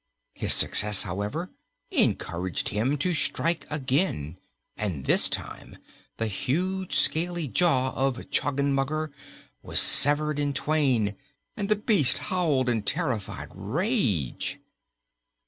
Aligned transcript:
His 0.33 0.51
success, 0.55 1.03
however, 1.03 1.51
encouraged 1.91 2.69
him 2.69 2.97
to 2.97 3.13
strike 3.13 3.67
again, 3.69 4.39
and 4.75 5.05
this 5.05 5.29
time 5.29 5.77
the 6.17 6.25
huge 6.25 6.95
scaly 6.95 7.47
jaw 7.47 7.91
of 7.91 8.15
Choggenmugger 8.31 9.11
was 9.61 9.79
severed 9.79 10.39
in 10.39 10.53
twain 10.55 11.15
and 11.55 11.69
the 11.69 11.75
beast 11.75 12.17
howled 12.17 12.67
in 12.67 12.81
terrified 12.81 13.49
rage. 13.53 14.57